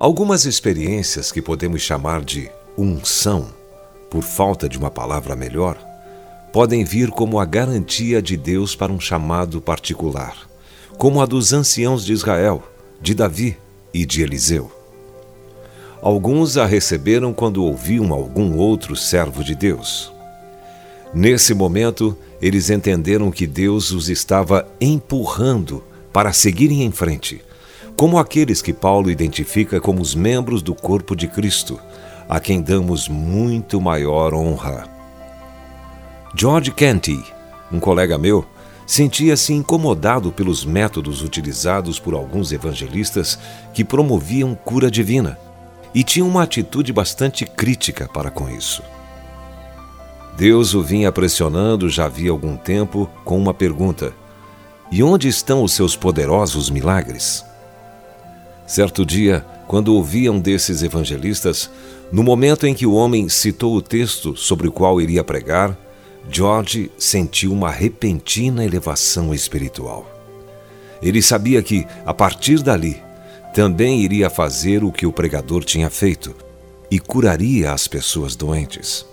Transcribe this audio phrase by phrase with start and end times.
[0.00, 3.48] Algumas experiências que podemos chamar de unção,
[4.08, 5.76] por falta de uma palavra melhor,
[6.52, 10.36] podem vir como a garantia de Deus para um chamado particular,
[10.96, 12.62] como a dos anciãos de Israel,
[13.02, 13.58] de Davi
[13.92, 14.70] e de Eliseu.
[16.00, 20.12] Alguns a receberam quando ouviam algum outro servo de Deus.
[21.12, 27.42] Nesse momento, eles entenderam que Deus os estava empurrando para seguirem em frente,
[27.98, 31.80] como aqueles que Paulo identifica como os membros do corpo de Cristo,
[32.28, 34.88] a quem damos muito maior honra.
[36.32, 37.20] George Canty,
[37.72, 38.46] um colega meu,
[38.86, 43.36] sentia-se incomodado pelos métodos utilizados por alguns evangelistas
[43.74, 45.36] que promoviam cura divina
[45.92, 48.80] e tinha uma atitude bastante crítica para com isso.
[50.36, 54.14] Deus o vinha pressionando já havia algum tempo com uma pergunta:
[54.88, 57.47] E onde estão os seus poderosos milagres?
[58.68, 61.70] Certo dia, quando ouvia um desses evangelistas,
[62.12, 65.74] no momento em que o homem citou o texto sobre o qual iria pregar,
[66.30, 70.06] George sentiu uma repentina elevação espiritual.
[71.00, 73.02] Ele sabia que, a partir dali,
[73.54, 76.36] também iria fazer o que o pregador tinha feito
[76.90, 79.06] e curaria as pessoas doentes.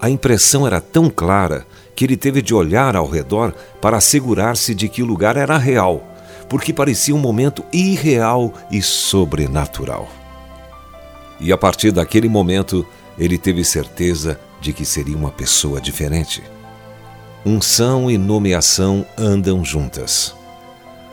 [0.00, 4.88] A impressão era tão clara que ele teve de olhar ao redor para assegurar-se de
[4.88, 6.04] que o lugar era real,
[6.48, 10.08] porque parecia um momento irreal e sobrenatural.
[11.40, 12.86] E a partir daquele momento,
[13.18, 16.42] ele teve certeza de que seria uma pessoa diferente.
[17.44, 20.34] Unção e nomeação andam juntas.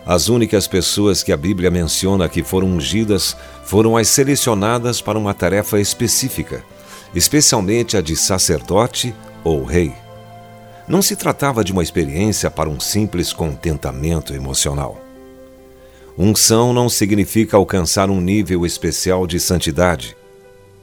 [0.05, 5.33] As únicas pessoas que a Bíblia menciona que foram ungidas foram as selecionadas para uma
[5.33, 6.63] tarefa específica,
[7.15, 9.93] especialmente a de sacerdote ou rei.
[10.87, 15.02] Não se tratava de uma experiência para um simples contentamento emocional.
[16.17, 20.15] Unção não significa alcançar um nível especial de santidade.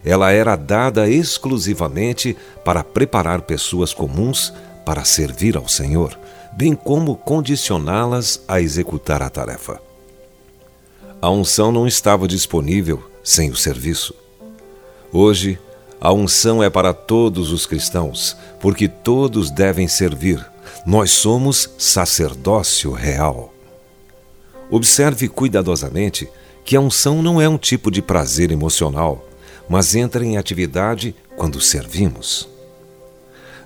[0.04, 4.52] Ela era dada exclusivamente para preparar pessoas comuns
[4.84, 6.18] para servir ao Senhor
[6.52, 9.80] bem como condicioná-las a executar a tarefa.
[11.20, 14.14] A unção não estava disponível sem o serviço.
[15.12, 15.58] Hoje,
[16.00, 20.44] a unção é para todos os cristãos, porque todos devem servir.
[20.86, 23.52] Nós somos sacerdócio real.
[24.70, 26.28] Observe cuidadosamente
[26.64, 29.26] que a unção não é um tipo de prazer emocional,
[29.68, 32.48] mas entra em atividade quando servimos.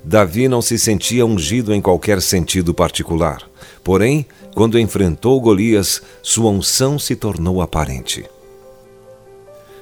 [0.02, 3.42] Davi não se sentia ungido em qualquer sentido particular.
[3.82, 8.24] Porém, quando enfrentou Golias, sua unção se tornou aparente.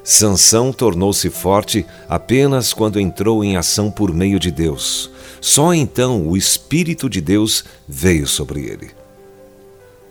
[0.05, 5.11] Sansão tornou-se forte apenas quando entrou em ação por meio de Deus.
[5.41, 9.02] Só então o Espírito de Deus veio sobre ele.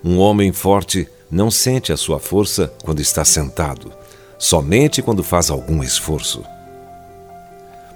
[0.04, 3.92] Um homem forte não sente a sua força quando está sentado,
[4.38, 6.44] somente quando faz algum esforço.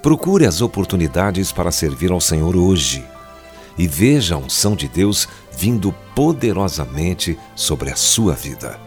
[0.01, 3.03] Procure as oportunidades para servir ao Senhor hoje
[3.77, 8.79] e veja a unção de Deus vindo poderosamente sobre a sua vida.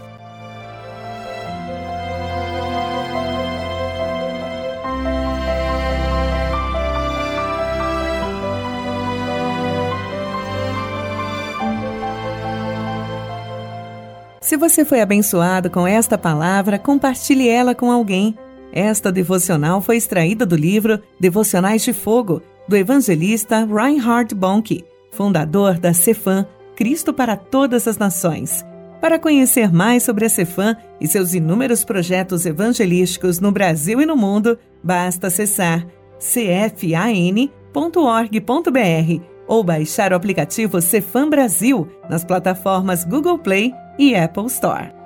[14.48, 18.34] Se você foi abençoado com esta palavra, compartilhe ela com alguém.
[18.72, 25.92] Esta devocional foi extraída do livro Devocionais de Fogo, do evangelista Reinhard Bonnke, fundador da
[25.92, 28.64] Cefam, Cristo para Todas as Nações.
[29.02, 34.16] Para conhecer mais sobre a Cefam e seus inúmeros projetos evangelísticos no Brasil e no
[34.16, 35.86] mundo, basta acessar
[36.18, 37.38] cfan.org.br
[39.48, 44.97] ou baixar o aplicativo Cefam Brasil nas plataformas Google Play e Apple Store.